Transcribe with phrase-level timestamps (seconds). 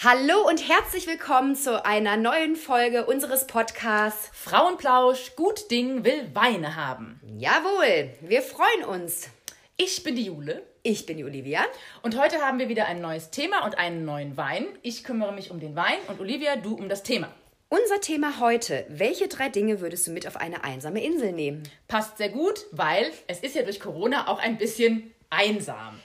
[0.00, 6.76] Hallo und herzlich willkommen zu einer neuen Folge unseres Podcasts Frauenplausch, gut Ding will Weine
[6.76, 7.20] haben.
[7.38, 9.28] Jawohl, wir freuen uns.
[9.76, 10.62] Ich bin die Jule.
[10.84, 11.64] Ich bin die Olivia.
[12.02, 14.66] Und heute haben wir wieder ein neues Thema und einen neuen Wein.
[14.82, 17.34] Ich kümmere mich um den Wein und Olivia, du um das Thema.
[17.70, 18.86] Unser Thema heute.
[18.88, 21.64] Welche drei Dinge würdest du mit auf eine einsame Insel nehmen?
[21.86, 26.00] Passt sehr gut, weil es ist ja durch Corona auch ein bisschen einsam.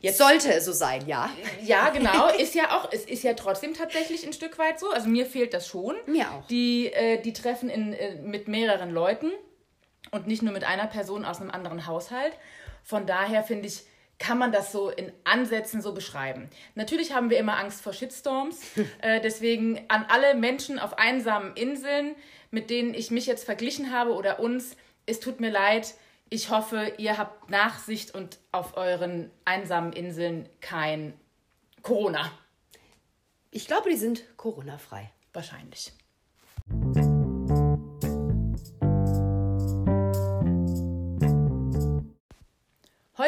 [0.00, 1.30] Jetzt, Sollte es so sein, ja.
[1.64, 2.28] Ja, genau.
[2.38, 4.90] Ist ja auch, es ist ja trotzdem tatsächlich ein Stück weit so.
[4.90, 5.96] Also mir fehlt das schon.
[6.06, 6.46] Mir auch.
[6.48, 9.32] Die, äh, die Treffen in, äh, mit mehreren Leuten
[10.12, 12.34] und nicht nur mit einer Person aus einem anderen Haushalt.
[12.84, 13.82] Von daher finde ich,
[14.18, 16.48] kann man das so in Ansätzen so beschreiben.
[16.74, 18.60] Natürlich haben wir immer Angst vor Shitstorms.
[19.00, 22.16] äh, deswegen an alle Menschen auf einsamen Inseln,
[22.50, 25.94] mit denen ich mich jetzt verglichen habe oder uns, es tut mir leid
[26.30, 31.14] ich hoffe, ihr habt Nachsicht und auf euren einsamen Inseln kein
[31.82, 32.30] Corona.
[33.50, 35.10] Ich glaube, die sind Corona-frei.
[35.32, 35.92] Wahrscheinlich.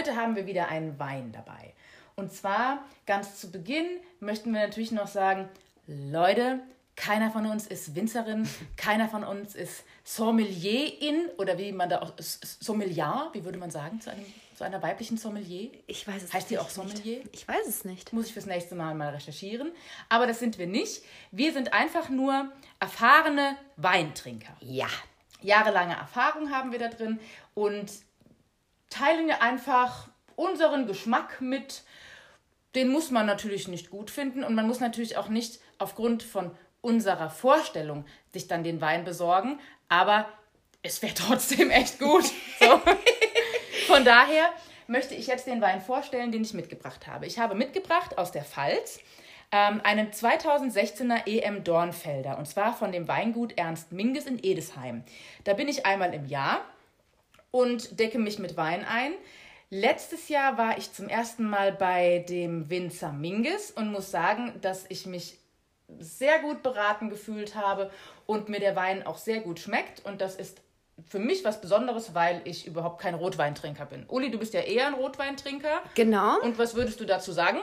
[0.00, 1.74] Heute haben wir wieder einen Wein dabei.
[2.16, 3.84] Und zwar ganz zu Beginn
[4.18, 5.46] möchten wir natürlich noch sagen,
[5.86, 6.60] Leute,
[6.96, 8.48] keiner von uns ist Winzerin,
[8.78, 14.00] keiner von uns ist Sommelierin oder wie man da auch Sommelier, wie würde man sagen
[14.00, 15.68] zu, einem, zu einer weiblichen Sommelier?
[15.86, 17.18] Ich weiß es Heißt die auch Sommelier?
[17.18, 17.34] Nicht.
[17.34, 18.14] Ich weiß es nicht.
[18.14, 19.70] Muss ich fürs nächste Mal mal recherchieren.
[20.08, 21.02] Aber das sind wir nicht.
[21.30, 24.56] Wir sind einfach nur erfahrene Weintrinker.
[24.60, 24.88] Ja.
[25.42, 27.20] Jahrelange Erfahrung haben wir da drin
[27.52, 27.90] und
[28.90, 31.82] teilen einfach unseren Geschmack mit.
[32.74, 36.52] Den muss man natürlich nicht gut finden und man muss natürlich auch nicht aufgrund von
[36.82, 40.28] unserer Vorstellung sich dann den Wein besorgen, aber
[40.82, 42.24] es wäre trotzdem echt gut.
[42.58, 42.80] So.
[43.86, 44.50] Von daher
[44.86, 47.26] möchte ich jetzt den Wein vorstellen, den ich mitgebracht habe.
[47.26, 49.00] Ich habe mitgebracht aus der Pfalz
[49.52, 55.04] ähm, einen 2016er EM Dornfelder und zwar von dem Weingut Ernst Minges in Edesheim.
[55.44, 56.64] Da bin ich einmal im Jahr
[57.50, 59.12] und decke mich mit Wein ein.
[59.70, 64.84] Letztes Jahr war ich zum ersten Mal bei dem Winzer Minges und muss sagen, dass
[64.88, 65.38] ich mich
[65.98, 67.90] sehr gut beraten gefühlt habe
[68.26, 70.04] und mir der Wein auch sehr gut schmeckt.
[70.04, 70.60] Und das ist
[71.06, 74.04] für mich was Besonderes, weil ich überhaupt kein Rotweintrinker bin.
[74.08, 75.82] Uli, du bist ja eher ein Rotweintrinker.
[75.94, 76.40] Genau.
[76.40, 77.58] Und was würdest du dazu sagen?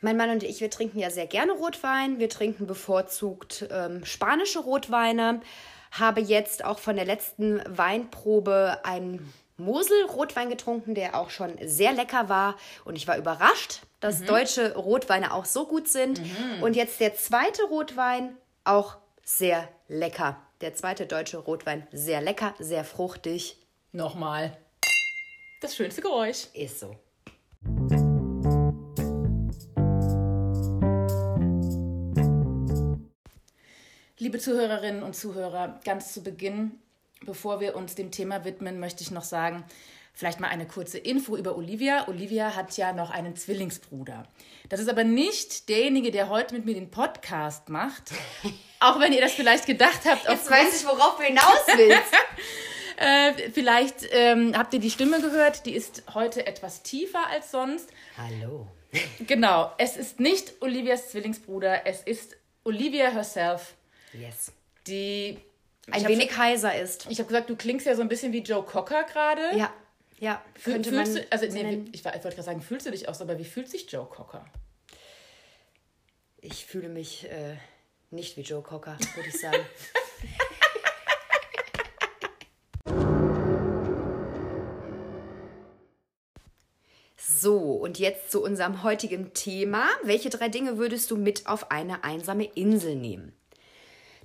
[0.00, 2.20] Mein Mann und ich, wir trinken ja sehr gerne Rotwein.
[2.20, 5.40] Wir trinken bevorzugt ähm, spanische Rotweine.
[5.90, 12.28] Habe jetzt auch von der letzten Weinprobe einen Mosel-Rotwein getrunken, der auch schon sehr lecker
[12.28, 12.56] war.
[12.84, 14.26] Und ich war überrascht, dass mhm.
[14.26, 16.20] deutsche Rotweine auch so gut sind.
[16.20, 16.62] Mhm.
[16.62, 20.40] Und jetzt der zweite Rotwein auch sehr lecker.
[20.60, 23.56] Der zweite deutsche Rotwein sehr lecker, sehr fruchtig.
[23.92, 24.56] Nochmal.
[25.60, 26.46] Das schönste Geräusch.
[26.54, 26.96] Ist so.
[34.28, 36.72] Liebe Zuhörerinnen und Zuhörer, ganz zu Beginn
[37.22, 39.64] Bevor wir uns dem Thema widmen, möchte ich noch sagen,
[40.12, 42.06] vielleicht mal eine kurze Info über Olivia.
[42.08, 44.28] Olivia hat ja noch einen Zwillingsbruder.
[44.68, 48.10] Das ist aber nicht derjenige, der heute mit mir den Podcast macht.
[48.80, 50.28] Auch wenn ihr das vielleicht gedacht habt.
[50.28, 52.12] Jetzt weiß ich, worauf du hinaus willst.
[52.98, 55.64] äh, vielleicht ähm, habt ihr die Stimme gehört.
[55.64, 57.88] Die ist heute etwas tiefer als sonst.
[58.18, 58.66] Hallo.
[59.26, 59.72] genau.
[59.78, 61.86] Es ist nicht Olivias Zwillingsbruder.
[61.86, 63.74] Es ist Olivia herself.
[64.12, 64.52] Yes.
[64.86, 65.38] Die
[65.90, 67.06] ein wenig heiser ist.
[67.08, 69.56] Ich habe gesagt, du klingst ja so ein bisschen wie Joe Cocker gerade.
[69.56, 69.72] Ja,
[70.18, 70.42] ja.
[70.62, 73.14] Könnte fühlst man du, also nee, ich, ich wollte gerade sagen, fühlst du dich auch
[73.14, 74.44] so, aber wie fühlt sich Joe Cocker?
[76.40, 77.56] Ich fühle mich äh,
[78.10, 79.58] nicht wie Joe Cocker, würde ich sagen.
[87.40, 89.86] So, und jetzt zu unserem heutigen Thema.
[90.02, 93.37] Welche drei Dinge würdest du mit auf eine einsame Insel nehmen?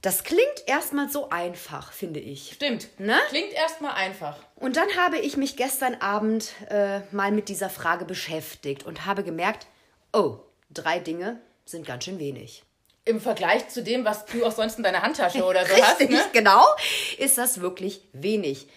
[0.03, 2.51] Das klingt erstmal so einfach, finde ich.
[2.55, 2.89] Stimmt.
[2.99, 3.17] Ne?
[3.29, 4.37] Klingt erstmal einfach.
[4.55, 9.23] Und dann habe ich mich gestern Abend äh, mal mit dieser Frage beschäftigt und habe
[9.23, 9.65] gemerkt,
[10.11, 10.39] oh,
[10.69, 12.63] drei Dinge sind ganz schön wenig.
[13.05, 16.09] Im Vergleich zu dem, was du auch sonst in deiner Handtasche oder so Richtig, hast.
[16.09, 16.19] Ne?
[16.33, 16.65] genau,
[17.17, 18.67] ist das wirklich wenig.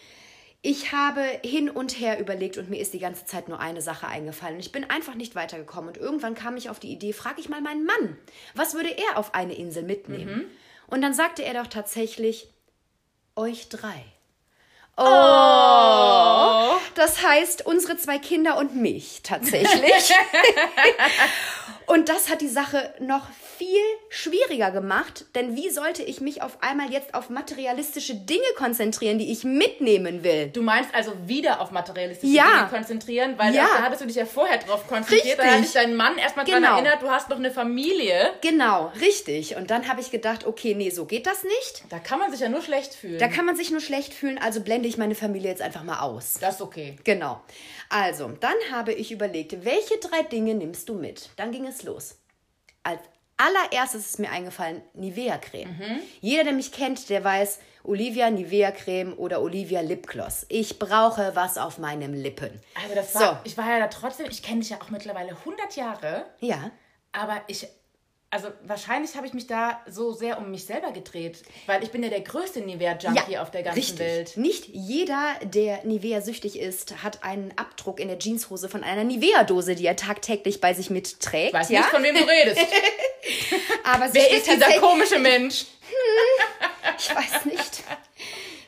[0.62, 4.06] Ich habe hin und her überlegt und mir ist die ganze Zeit nur eine Sache
[4.06, 4.60] eingefallen.
[4.60, 7.60] Ich bin einfach nicht weitergekommen und irgendwann kam ich auf die Idee, frage ich mal
[7.60, 8.16] meinen Mann,
[8.54, 10.36] was würde er auf eine Insel mitnehmen?
[10.36, 10.50] Mhm.
[10.86, 12.48] Und dann sagte er doch tatsächlich,
[13.34, 14.04] euch drei.
[14.96, 15.02] Oh,
[17.06, 20.12] das heißt unsere zwei Kinder und mich tatsächlich.
[21.88, 26.60] Und das hat die Sache noch viel schwieriger gemacht, denn wie sollte ich mich auf
[26.60, 30.48] einmal jetzt auf materialistische Dinge konzentrieren, die ich mitnehmen will?
[30.48, 32.44] Du meinst also wieder auf materialistische Ja.
[32.56, 33.68] Dinge konzentrieren, weil Ja.
[33.76, 35.38] da hattest du dich ja vorher drauf konzentriert.
[35.38, 36.74] Da hat dich dein Mann erstmal Genau.
[36.74, 38.32] erinnert, du hast noch eine Familie.
[38.40, 39.54] Genau, richtig.
[39.54, 41.84] Und dann habe ich gedacht, okay, nee, so geht das nicht.
[41.88, 43.20] Da kann man sich ja nur schlecht fühlen.
[43.20, 46.00] Da kann man sich nur schlecht fühlen, also blende ich meine Familie jetzt einfach mal
[46.00, 46.34] aus.
[46.40, 46.95] das ist okay.
[47.04, 47.40] Genau.
[47.88, 51.30] Also, dann habe ich überlegt, welche drei Dinge nimmst du mit?
[51.36, 52.18] Dann ging es los.
[52.82, 53.00] Als
[53.36, 55.68] allererstes ist mir eingefallen, Nivea-Creme.
[55.70, 56.00] Mhm.
[56.20, 60.46] Jeder, der mich kennt, der weiß, Olivia Nivea-Creme oder Olivia Lipgloss.
[60.48, 62.60] Ich brauche was auf meinen Lippen.
[62.82, 63.20] Also das So.
[63.20, 66.70] war, ich war ja da trotzdem, ich kenne dich ja auch mittlerweile 100 Jahre, Ja.
[67.12, 67.68] aber ich,
[68.36, 72.02] also wahrscheinlich habe ich mich da so sehr um mich selber gedreht, weil ich bin
[72.02, 73.98] ja der größte Nivea-Junkie auf der ganzen richtig.
[73.98, 74.36] Welt.
[74.36, 79.74] Nicht jeder, der Nivea süchtig ist, hat einen Abdruck in der Jeanshose von einer Nivea-Dose,
[79.74, 81.48] die er tagtäglich bei sich mitträgt.
[81.48, 81.80] Ich weiß ja?
[81.80, 82.60] nicht, von wem du redest.
[83.84, 85.64] Aber Wer ist dieser komische Mensch?
[86.98, 87.82] Ich weiß nicht.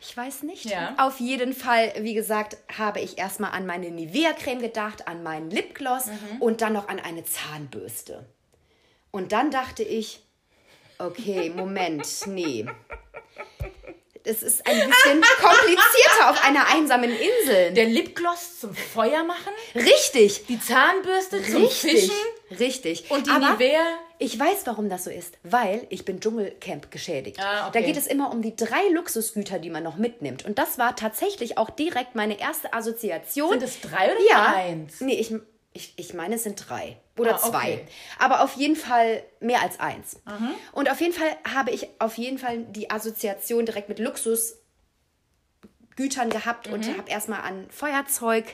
[0.03, 0.65] Ich weiß nicht.
[0.67, 0.95] Ja.
[0.99, 6.07] Auf jeden Fall, wie gesagt, habe ich erstmal an meine Nivea-Creme gedacht, an meinen Lipgloss
[6.07, 6.41] Mhm.
[6.43, 8.27] und dann noch an eine Zahnbürste.
[9.19, 10.21] Und dann dachte ich,
[11.01, 12.65] okay, Moment, nee.
[14.23, 17.73] Es ist ein bisschen komplizierter auf einer einsamen Insel.
[17.73, 20.47] Der Lipgloss zum Feuer machen, Richtig.
[20.47, 21.91] die Zahnbürste zum Richtig.
[21.91, 23.11] Fischen Richtig.
[23.11, 23.83] und die Aber Nivea.
[24.21, 27.41] Ich weiß, warum das so ist, weil ich bin Dschungelcamp geschädigt.
[27.41, 27.81] Ah, okay.
[27.81, 30.45] Da geht es immer um die drei Luxusgüter, die man noch mitnimmt.
[30.45, 33.51] Und das war tatsächlich auch direkt meine erste Assoziation.
[33.51, 34.55] Sind es drei oder ja.
[34.55, 35.01] eins?
[35.01, 35.35] Nee, ich,
[35.73, 37.51] ich, ich meine, es sind drei oder Ah, okay.
[37.51, 37.87] zwei.
[38.19, 40.17] Aber auf jeden Fall mehr als eins.
[40.73, 44.59] Und auf jeden Fall habe ich auf jeden Fall die Assoziation direkt mit Luxusgütern
[46.31, 46.97] gehabt und Mhm.
[46.99, 48.45] habe erstmal an Feuerzeug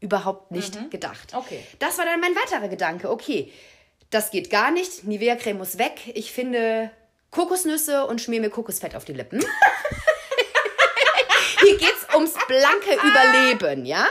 [0.00, 1.34] überhaupt nicht gedacht.
[1.34, 1.64] Okay.
[1.78, 3.10] Das war dann mein weiterer Gedanke.
[3.10, 3.52] Okay,
[4.10, 5.04] das geht gar nicht.
[5.04, 6.00] Nivea-Creme muss weg.
[6.14, 6.90] Ich finde
[7.30, 9.44] Kokosnüsse und schmier mir Kokosfett auf die Lippen.
[11.64, 14.06] Hier geht's ums blanke Überleben, ja?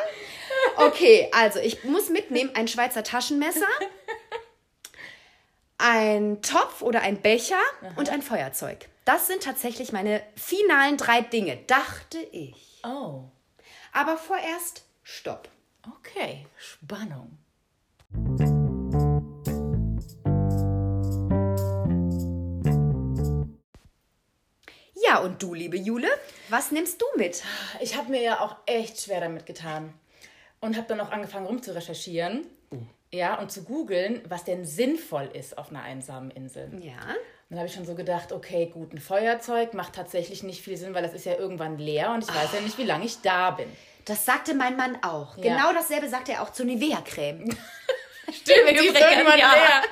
[0.78, 3.68] Okay, also ich muss mitnehmen ein Schweizer Taschenmesser,
[5.78, 7.60] ein Topf oder ein Becher
[7.96, 8.88] und ein Feuerzeug.
[9.06, 12.82] Das sind tatsächlich meine finalen drei Dinge, dachte ich.
[12.84, 13.24] Oh,
[13.94, 15.50] Aber vorerst Stopp.
[15.98, 16.46] okay.
[16.58, 17.38] Spannung.
[25.04, 26.08] Ja, und du, liebe Jule,
[26.50, 27.44] was nimmst du mit?
[27.82, 29.94] Ich habe mir ja auch echt schwer damit getan.
[30.62, 32.46] Und habe dann auch angefangen rumzurecherchieren.
[33.12, 36.72] Ja, und zu googeln, was denn sinnvoll ist auf einer einsamen Insel.
[36.82, 36.94] Ja.
[37.50, 40.94] Dann habe ich schon so gedacht, okay, gut, ein Feuerzeug macht tatsächlich nicht viel Sinn,
[40.94, 43.52] weil das ist ja irgendwann leer und ich weiß ja nicht, wie lange ich da
[43.52, 43.68] bin.
[44.06, 45.36] Das sagte mein Mann auch.
[45.38, 45.44] Ja.
[45.44, 47.50] Genau dasselbe sagte er auch zur Nivea-Creme.
[48.32, 49.54] Stimmt, die ist irgendwann ja.
[49.54, 49.84] leer.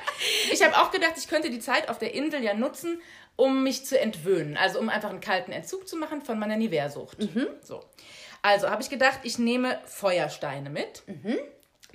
[0.50, 3.02] Ich habe auch gedacht, ich könnte die Zeit auf der Insel ja nutzen,
[3.36, 4.56] um mich zu entwöhnen.
[4.56, 7.18] Also um einfach einen kalten Entzug zu machen von meiner Nivea-Sucht.
[7.62, 7.84] So.
[8.42, 11.02] Also habe ich gedacht, ich nehme Feuersteine mit.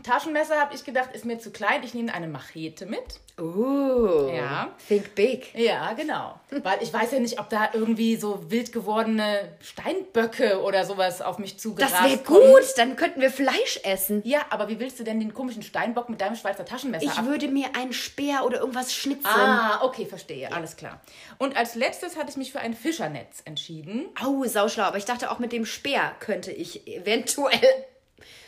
[0.03, 1.81] Taschenmesser habe ich gedacht, ist mir zu klein.
[1.83, 3.19] Ich nehme eine Machete mit.
[3.37, 4.31] Oh.
[4.33, 4.73] Ja.
[4.87, 5.53] Think big.
[5.55, 6.39] Ja, genau.
[6.63, 11.37] Weil ich weiß ja nicht, ob da irgendwie so wild gewordene Steinböcke oder sowas auf
[11.37, 12.51] mich Das zugerast wäre kommen.
[12.51, 14.21] gut, dann könnten wir Fleisch essen.
[14.23, 17.47] Ja, aber wie willst du denn den komischen Steinbock mit deinem Schweizer Taschenmesser Ich würde
[17.49, 19.33] mir einen Speer oder irgendwas schnitzeln.
[19.35, 20.51] Ah, okay, verstehe.
[20.53, 21.01] Alles klar.
[21.37, 24.05] Und als letztes hatte ich mich für ein Fischernetz entschieden.
[24.23, 24.83] Au, sauschlau.
[24.85, 27.59] Aber ich dachte, auch mit dem Speer könnte ich eventuell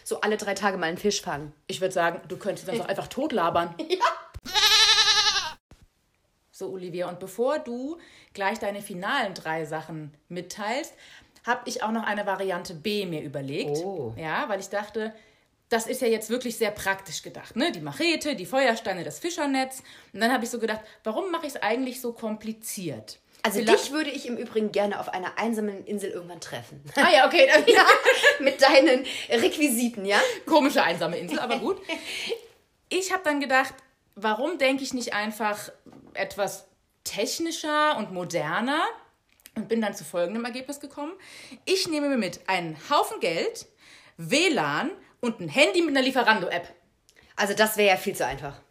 [0.04, 1.54] so alle drei Tage mal einen Fisch fangen.
[1.68, 3.76] Ich würde sagen, du könntest uns doch einfach totlabern.
[3.90, 4.06] Ja.
[6.52, 8.00] So, Olivia, und bevor du
[8.34, 10.92] gleich deine finalen drei Sachen mitteilst,
[11.46, 13.78] habe ich auch noch eine Variante B mir überlegt.
[13.78, 14.16] Oh.
[14.18, 15.14] Ja, weil ich dachte,
[15.70, 17.56] das ist ja jetzt wirklich sehr praktisch gedacht.
[17.56, 17.72] Ne?
[17.72, 19.84] Die Machete, die Feuersteine, das Fischernetz.
[20.14, 23.20] Und dann habe ich so gedacht, warum mache ich es eigentlich so kompliziert?
[23.48, 26.84] Also Vielleicht- dich würde ich im Übrigen gerne auf einer einsamen Insel irgendwann treffen.
[26.96, 27.48] Ah ja, okay.
[27.54, 27.86] Dann, ja,
[28.40, 30.20] mit deinen Requisiten, ja?
[30.46, 31.78] Komische einsame Insel, aber gut.
[32.90, 33.74] Ich habe dann gedacht,
[34.16, 35.70] warum denke ich nicht einfach
[36.14, 36.68] etwas
[37.04, 38.82] technischer und moderner
[39.56, 41.12] und bin dann zu folgendem Ergebnis gekommen.
[41.66, 43.66] Ich nehme mir mit einen Haufen Geld,
[44.16, 46.74] WLAN und ein Handy mit einer Lieferando-App.
[47.36, 48.62] Also das wäre ja viel zu einfach.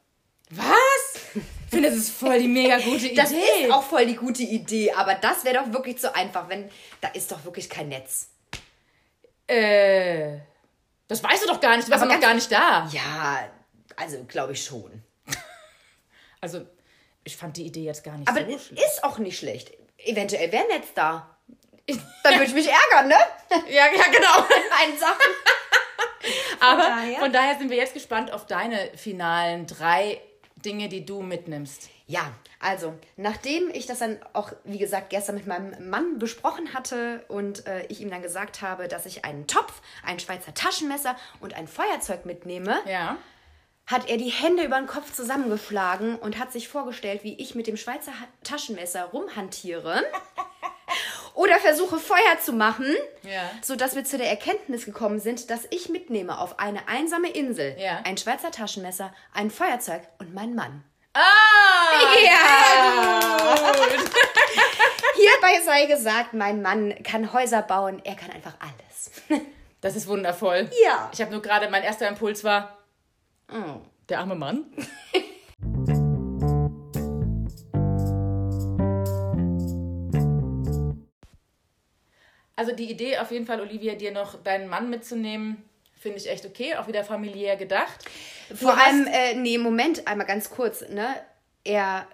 [0.49, 1.43] Was?
[1.67, 3.15] Ich finde, das ist voll die mega gute Idee.
[3.15, 6.71] Das ist auch voll die gute Idee, aber das wäre doch wirklich zu einfach, wenn
[7.01, 8.29] da ist doch wirklich kein Netz.
[9.47, 10.39] Äh,
[11.09, 12.89] das weißt du doch gar nicht, du warst Aber noch gar nicht da.
[12.93, 13.49] Ja,
[13.97, 15.03] also glaube ich schon.
[16.41, 16.65] Also,
[17.25, 18.79] ich fand die Idee jetzt gar nicht Aber so es schlimm.
[18.79, 19.73] ist auch nicht schlecht.
[19.99, 21.37] Eventuell wäre Netz da.
[22.23, 23.17] Dann würde ich mich ärgern, ne?
[23.69, 24.47] Ja, ja, genau.
[24.83, 25.27] Einen Sachen.
[26.61, 30.21] Aber daher- von daher sind wir jetzt gespannt auf deine finalen drei
[30.67, 31.89] Dinge, die du mitnimmst?
[32.07, 37.25] Ja, also, nachdem ich das dann auch, wie gesagt, gestern mit meinem Mann besprochen hatte
[37.29, 41.55] und äh, ich ihm dann gesagt habe, dass ich einen Topf, ein Schweizer Taschenmesser und
[41.55, 43.17] ein Feuerzeug mitnehme, Ja.
[43.87, 47.67] hat er die Hände über den Kopf zusammengeschlagen und hat sich vorgestellt, wie ich mit
[47.69, 50.03] dem Schweizer Ha- Taschenmesser rumhantiere
[51.37, 53.49] oder versuche Feuer zu machen, Ja.
[53.63, 58.01] sodass wir zu der Erkenntnis gekommen sind, dass ich mitnehme auf eine einsame Insel Ja.
[58.05, 60.83] ein Schweizer Taschenmesser, ein Feuerzeug und meinen Mann.
[61.15, 61.21] Ah!
[62.25, 63.61] Ja!
[65.15, 69.11] Hierbei sei gesagt, mein Mann kann Häuser bauen, er kann einfach alles.
[69.83, 70.69] Das ist wundervoll.
[70.85, 71.11] Ja.
[71.13, 72.79] Ich habe nur gerade, mein erster Impuls war,
[73.53, 73.81] Oh.
[74.09, 74.65] der arme Mann.
[82.57, 85.63] Also die Idee auf jeden Fall, Olivia, dir noch deinen Mann mitzunehmen,
[85.95, 86.77] finde ich echt okay.
[86.77, 88.05] Auch wieder familiär gedacht.
[88.55, 91.17] Vor allem, äh, nee, Moment, einmal ganz kurz, ne?
[91.65, 92.07] Er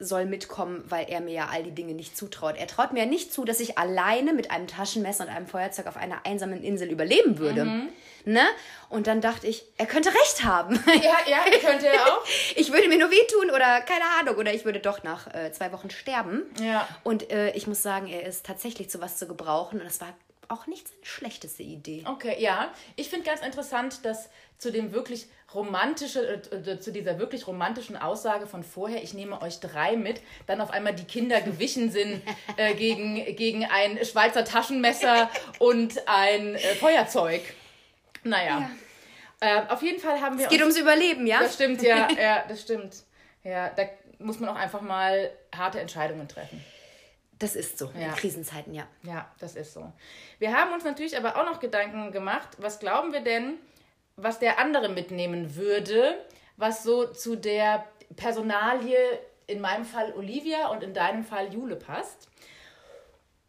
[0.00, 2.56] soll mitkommen, weil er mir ja all die Dinge nicht zutraut.
[2.56, 5.86] Er traut mir ja nicht zu, dass ich alleine mit einem Taschenmesser und einem Feuerzeug
[5.86, 7.88] auf einer einsamen Insel überleben würde.
[8.24, 8.42] Ne?
[8.88, 10.78] Und dann dachte ich, er könnte recht haben.
[11.02, 12.24] Ja, ja, könnte er auch.
[12.56, 15.72] Ich würde mir nur wehtun oder keine Ahnung, oder ich würde doch nach äh, zwei
[15.72, 16.42] Wochen sterben.
[16.60, 16.86] Ja.
[17.04, 20.08] Und äh, ich muss sagen, er ist tatsächlich zu was zu gebrauchen und das war
[20.50, 22.04] auch nicht seine schlechteste Idee.
[22.06, 22.72] Okay, ja.
[22.96, 24.28] Ich finde ganz interessant, dass
[24.58, 29.60] zu dem wirklich romantischen, äh, zu dieser wirklich romantischen Aussage von vorher, ich nehme euch
[29.60, 32.22] drei mit, dann auf einmal die Kinder gewichen sind
[32.56, 37.42] äh, gegen, gegen ein Schweizer Taschenmesser und ein äh, Feuerzeug.
[38.22, 38.70] Naja.
[39.40, 41.40] Äh, auf jeden Fall haben wir Es geht ums Überleben, ja?
[41.40, 42.96] Das stimmt, ja, ja, das stimmt.
[43.42, 43.84] Ja, da
[44.18, 46.62] muss man auch einfach mal harte Entscheidungen treffen.
[47.40, 48.06] Das ist so, Ja.
[48.10, 48.86] in Krisenzeiten, ja.
[49.02, 49.92] Ja, das ist so.
[50.38, 53.54] Wir haben uns natürlich aber auch noch Gedanken gemacht, was glauben wir denn,
[54.16, 56.16] was der andere mitnehmen würde,
[56.56, 57.84] was so zu der
[58.16, 58.98] Personalie,
[59.46, 62.28] in meinem Fall Olivia und in deinem Fall Jule passt.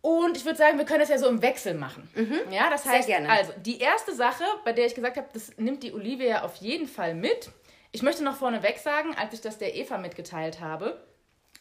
[0.01, 2.09] Und ich würde sagen, wir können das ja so im Wechsel machen.
[2.49, 2.89] Ja, das Mhm.
[2.89, 3.29] Sehr heißt, gerne.
[3.29, 6.87] also die erste Sache, bei der ich gesagt habe, das nimmt die Olivia auf jeden
[6.87, 7.51] Fall mit.
[7.91, 10.99] Ich möchte noch vorneweg sagen, als ich das der Eva mitgeteilt habe,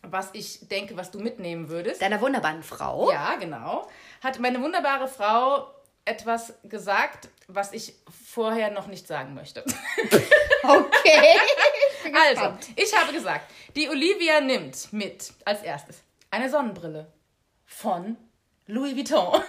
[0.03, 2.01] was ich denke, was du mitnehmen würdest.
[2.03, 3.11] Deiner wunderbaren Frau.
[3.11, 3.89] Ja, genau.
[4.23, 5.69] Hat meine wunderbare Frau
[6.05, 7.95] etwas gesagt, was ich
[8.33, 9.65] vorher noch nicht sagen möchte.
[10.63, 11.39] Okay.
[12.15, 17.11] Also, ich habe gesagt, die Olivia nimmt mit als erstes eine Sonnenbrille
[17.65, 18.19] von
[18.67, 19.43] Louis Vuitton.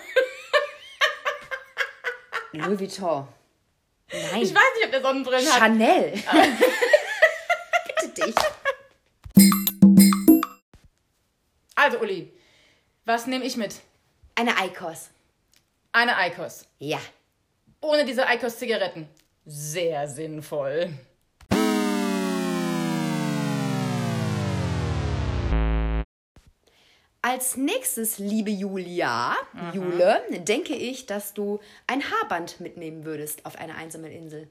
[2.53, 3.27] Louis Vuitton.
[4.11, 4.41] Nein.
[4.41, 5.59] Ich weiß nicht, ob der Sonnenbrillen hat.
[5.59, 6.13] Chanel.
[7.99, 8.35] Bitte dich.
[11.91, 12.31] Also, Uli,
[13.03, 13.81] was nehme ich mit?
[14.35, 15.09] Eine Eikos.
[15.91, 16.65] Eine Eikos.
[16.79, 16.99] Ja.
[17.81, 19.09] Ohne diese Eikos-Zigaretten.
[19.45, 20.93] Sehr sinnvoll.
[27.21, 29.35] Als nächstes, liebe Julia,
[29.73, 34.49] Jule, denke ich, dass du ein Haarband mitnehmen würdest auf einer einsamen Insel.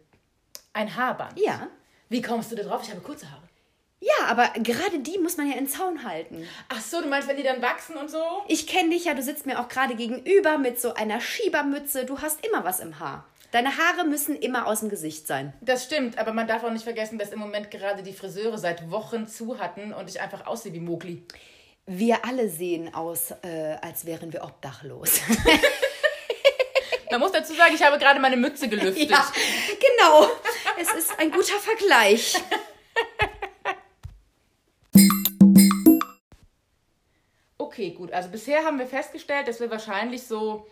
[0.74, 1.40] Ein Haarband.
[1.40, 1.68] Ja.
[2.10, 2.82] Wie kommst du da drauf?
[2.82, 3.48] Ich habe kurze Haare.
[4.00, 6.48] Ja, aber gerade die muss man ja in Zaun halten.
[6.70, 8.22] Ach so, du meinst, wenn die dann wachsen und so?
[8.48, 12.06] Ich kenne dich ja, du sitzt mir auch gerade gegenüber mit so einer Schiebermütze.
[12.06, 13.26] Du hast immer was im Haar.
[13.52, 15.52] Deine Haare müssen immer aus dem Gesicht sein.
[15.60, 18.90] Das stimmt, aber man darf auch nicht vergessen, dass im Moment gerade die Friseure seit
[18.90, 21.24] Wochen zu hatten und ich einfach aussehe wie Mogli.
[21.86, 25.20] Wir alle sehen aus, äh, als wären wir obdachlos.
[27.10, 29.10] Man muss dazu sagen, ich habe gerade meine Mütze gelüftet.
[29.10, 29.32] ja,
[29.80, 30.28] genau.
[30.80, 32.36] Es ist ein guter Vergleich.
[37.70, 38.12] Okay, gut.
[38.12, 40.66] Also bisher haben wir festgestellt, dass wir wahrscheinlich so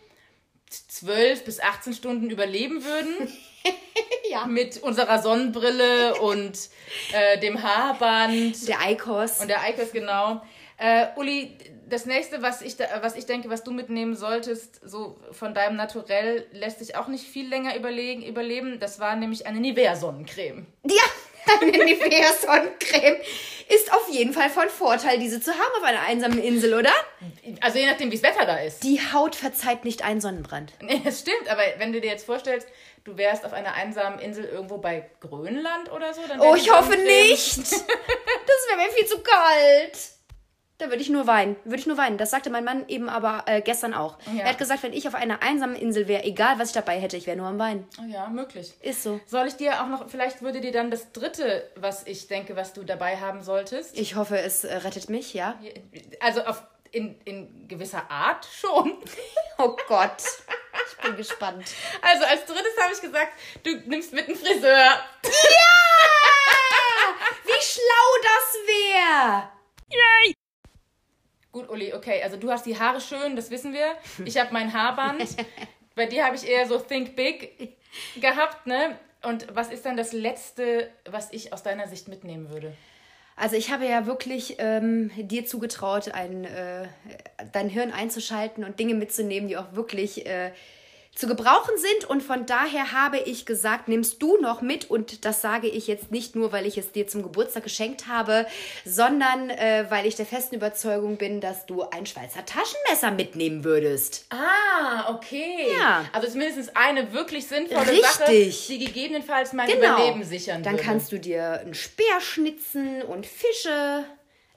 [0.68, 3.32] 12 bis 18 Stunden überleben würden.
[4.30, 4.44] Ja.
[4.44, 6.52] Mit unserer Sonnenbrille und
[7.12, 9.40] äh, dem Haarband Der Eikos.
[9.40, 10.42] und der Eikos, genau.
[10.76, 11.56] Äh, Uli,
[11.88, 15.76] das nächste, was ich, da, was ich denke, was du mitnehmen solltest, so von deinem
[15.76, 18.78] Naturell, lässt sich auch nicht viel länger überlegen, überleben.
[18.78, 20.66] Das war nämlich eine Nivea-Sonnencreme.
[20.84, 21.04] Ja,
[21.60, 23.16] eine Nivea Sonnencreme
[23.68, 26.92] ist auf jeden Fall von Vorteil, diese zu haben auf einer einsamen Insel, oder?
[27.60, 28.82] Also je nachdem, wie das Wetter da ist.
[28.82, 30.72] Die Haut verzeiht nicht einen Sonnenbrand.
[30.80, 32.66] Nee, das stimmt, aber wenn du dir jetzt vorstellst,
[33.04, 36.96] du wärst auf einer einsamen Insel irgendwo bei Grönland oder so, dann Oh, ich hoffe
[36.96, 37.58] nicht.
[38.48, 39.98] Das wäre mir viel zu kalt.
[40.78, 41.56] Da würde ich nur weinen.
[41.64, 42.18] Würde ich nur weinen.
[42.18, 44.16] Das sagte mein Mann eben aber äh, gestern auch.
[44.32, 44.44] Ja.
[44.44, 47.16] Er hat gesagt, wenn ich auf einer einsamen Insel wäre, egal was ich dabei hätte,
[47.16, 47.88] ich wäre nur am Weinen.
[48.00, 48.72] Oh ja, möglich.
[48.80, 49.20] Ist so.
[49.26, 52.74] Soll ich dir auch noch, vielleicht würde dir dann das dritte, was ich denke, was
[52.74, 53.98] du dabei haben solltest.
[53.98, 55.58] Ich hoffe, es äh, rettet mich, ja?
[56.20, 58.98] Also auf, in, in gewisser Art schon.
[59.60, 60.22] Oh Gott.
[60.88, 61.64] Ich bin gespannt.
[62.00, 63.32] Also als drittes habe ich gesagt,
[63.64, 64.90] du nimmst mit einen Friseur.
[67.44, 69.57] Wie schlau das wäre.
[71.58, 73.88] Gut, Uli, okay, also du hast die Haare schön, das wissen wir.
[74.24, 75.24] Ich habe mein Haarband.
[75.96, 77.76] Bei dir habe ich eher so Think Big
[78.20, 78.96] gehabt, ne?
[79.24, 82.76] Und was ist dann das Letzte, was ich aus deiner Sicht mitnehmen würde?
[83.34, 86.86] Also ich habe ja wirklich ähm, dir zugetraut, ein, äh,
[87.50, 90.52] dein Hirn einzuschalten und Dinge mitzunehmen, die auch wirklich äh,
[91.14, 92.08] zu gebrauchen sind.
[92.08, 94.90] Und von daher habe ich gesagt, nimmst du noch mit.
[94.90, 98.46] Und das sage ich jetzt nicht nur, weil ich es dir zum Geburtstag geschenkt habe,
[98.84, 104.26] sondern äh, weil ich der festen Überzeugung bin, dass du ein Schweizer Taschenmesser mitnehmen würdest.
[104.30, 105.72] Ah, okay.
[105.76, 106.04] Ja.
[106.12, 108.06] Also zumindest eine wirklich sinnvolle Richtig.
[108.06, 110.84] Sache, die gegebenenfalls mein Überleben sichern Dann würde.
[110.84, 114.04] kannst du dir einen Speer schnitzen und Fische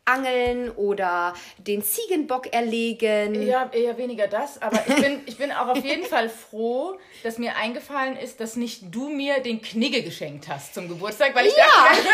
[0.05, 3.45] angeln oder den Ziegenbock erlegen.
[3.47, 7.37] Ja, eher weniger das, aber ich bin, ich bin auch auf jeden Fall froh, dass
[7.37, 11.55] mir eingefallen ist, dass nicht du mir den Knigge geschenkt hast zum Geburtstag, weil ich
[11.55, 11.65] Ja.
[11.65, 12.03] dachte,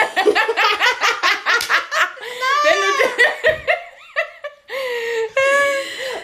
[2.64, 2.88] wenn du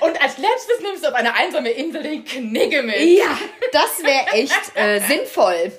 [0.05, 2.99] und als letztes nimmst du auf eine einsame Insel den Knigge mit.
[2.99, 3.37] Ja,
[3.71, 5.71] das wäre echt äh, sinnvoll.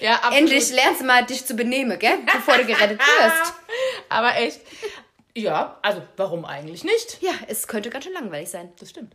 [0.00, 0.38] Ja, absolut.
[0.38, 2.18] Endlich lernst du mal, dich zu benehmen, gell?
[2.32, 3.52] Bevor du gerettet wirst.
[4.08, 4.60] Aber echt.
[5.36, 7.18] Ja, also warum eigentlich nicht?
[7.20, 8.72] Ja, es könnte ganz schön langweilig sein.
[8.80, 9.14] Das stimmt.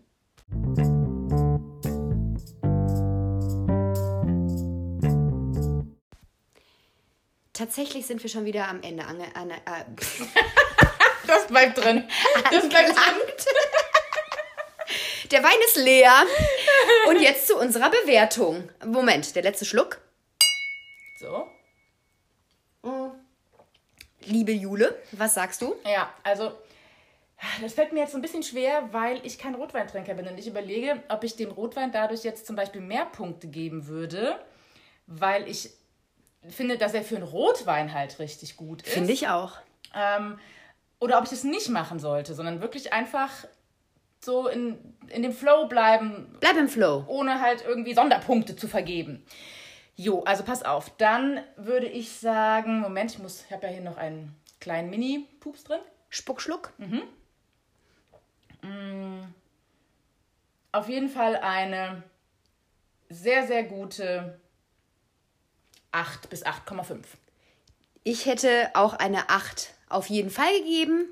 [7.53, 9.57] Tatsächlich sind wir schon wieder am Ende ange an, äh,
[11.25, 12.07] Das bleibt drin.
[12.51, 13.15] Das bleibt drin.
[15.31, 16.13] Der Wein ist leer.
[17.07, 18.69] Und jetzt zu unserer Bewertung.
[18.85, 19.99] Moment, der letzte Schluck.
[21.19, 21.47] So.
[24.25, 25.75] Liebe Jule, was sagst du?
[25.85, 26.51] Ja, also
[27.61, 30.47] das fällt mir jetzt so ein bisschen schwer, weil ich kein Rotweintrinker bin und ich
[30.47, 34.35] überlege, ob ich dem Rotwein dadurch jetzt zum Beispiel mehr Punkte geben würde,
[35.07, 35.71] weil ich
[36.49, 38.93] finde, dass er für einen Rotwein halt richtig gut ist.
[38.93, 39.57] Finde ich auch.
[39.95, 40.39] Ähm,
[40.99, 43.31] oder ob ich es nicht machen sollte, sondern wirklich einfach
[44.23, 47.05] so in, in dem Flow bleiben, Bleib im Flow.
[47.07, 49.25] ohne halt irgendwie Sonderpunkte zu vergeben.
[49.95, 50.89] Jo, also pass auf.
[50.97, 55.63] Dann würde ich sagen, Moment, ich muss, ich habe ja hier noch einen kleinen Mini-Pups
[55.63, 55.81] drin.
[56.09, 56.73] Spuckschluck.
[60.71, 62.03] Auf jeden Fall eine
[63.09, 64.39] sehr, sehr gute
[65.91, 67.03] 8 bis 8,5.
[68.03, 71.05] Ich hätte auch eine 8 auf jeden Fall gegeben.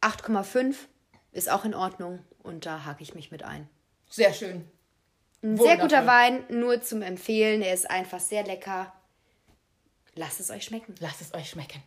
[0.00, 0.74] 8,5
[1.32, 2.24] ist auch in Ordnung.
[2.42, 3.68] Und da hake ich mich mit ein.
[4.08, 4.68] Sehr schön.
[5.42, 7.62] Ein sehr guter Wein, nur zum Empfehlen.
[7.62, 8.92] Er ist einfach sehr lecker.
[10.14, 10.94] Lasst es euch schmecken.
[11.00, 11.82] Lasst es euch schmecken.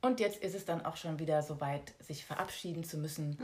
[0.00, 3.36] Und jetzt ist es dann auch schon wieder soweit, sich verabschieden zu müssen.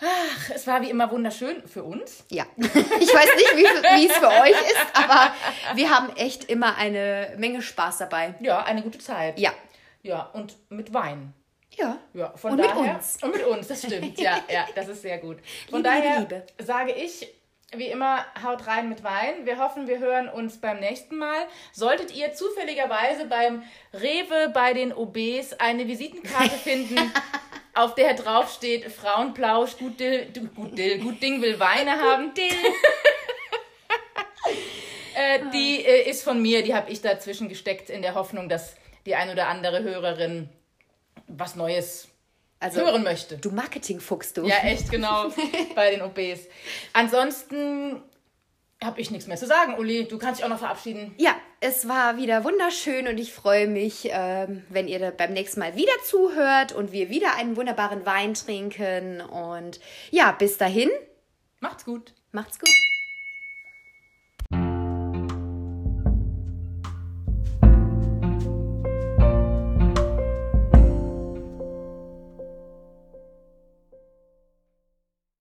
[0.00, 2.24] Ach, es war wie immer wunderschön für uns.
[2.30, 5.34] Ja, ich weiß nicht, wie, wie es für euch ist, aber
[5.74, 8.34] wir haben echt immer eine Menge Spaß dabei.
[8.40, 9.38] Ja, eine gute Zeit.
[9.38, 9.52] Ja.
[10.02, 11.34] Ja, und mit Wein.
[11.80, 11.98] Ja.
[12.12, 13.18] Ja, von Und mit daher, uns.
[13.22, 14.18] Und mit uns, das stimmt.
[14.18, 15.38] Ja, ja, das ist sehr gut.
[15.70, 17.26] Von Liebe, daher Liebe, sage ich,
[17.74, 19.46] wie immer, haut rein mit Wein.
[19.46, 21.46] Wir hoffen, wir hören uns beim nächsten Mal.
[21.72, 23.62] Solltet ihr zufälligerweise beim
[23.94, 26.98] Rewe bei den OBs eine Visitenkarte finden,
[27.74, 32.32] auf der drauf steht Frauenplausch, gut, Dill, gut, Dill, gut Ding will Weine haben.
[35.12, 38.76] Äh, die äh, ist von mir, die habe ich dazwischen gesteckt in der Hoffnung, dass
[39.04, 40.48] die ein oder andere Hörerin
[41.28, 42.08] was Neues
[42.58, 43.36] Also, hören möchte.
[43.38, 44.46] du Marketingfuchs, du.
[44.46, 45.30] Ja, echt genau,
[45.74, 46.40] bei den OBs.
[46.92, 48.02] Ansonsten
[48.82, 50.06] habe ich nichts mehr zu sagen, Uli.
[50.08, 51.14] Du kannst dich auch noch verabschieden.
[51.18, 55.76] Ja, es war wieder wunderschön und ich freue mich, ähm, wenn ihr beim nächsten Mal
[55.76, 59.20] wieder zuhört und wir wieder einen wunderbaren Wein trinken.
[59.20, 60.88] Und ja, bis dahin,
[61.60, 62.14] Macht's gut.
[62.32, 62.70] macht's gut.